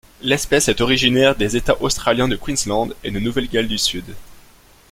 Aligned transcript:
L'espèce 0.23 0.67
est 0.67 0.81
originaire 0.81 1.35
des 1.35 1.55
États 1.55 1.79
australiens 1.79 2.27
du 2.27 2.35
Queensland 2.39 2.89
et 3.03 3.11
de 3.11 3.19
Nouvelle-Galles 3.19 3.67
du 3.67 3.77
Sud. 3.77 4.15